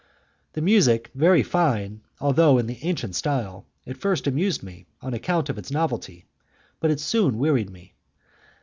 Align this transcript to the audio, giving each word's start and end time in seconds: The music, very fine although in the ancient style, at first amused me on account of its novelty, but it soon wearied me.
The 0.53 0.61
music, 0.61 1.11
very 1.13 1.43
fine 1.43 2.01
although 2.19 2.57
in 2.57 2.65
the 2.65 2.79
ancient 2.83 3.13
style, 3.15 3.67
at 3.85 3.97
first 3.97 4.25
amused 4.25 4.63
me 4.63 4.87
on 4.99 5.13
account 5.13 5.47
of 5.47 5.59
its 5.59 5.69
novelty, 5.69 6.25
but 6.79 6.89
it 6.89 6.99
soon 6.99 7.37
wearied 7.37 7.69
me. 7.69 7.93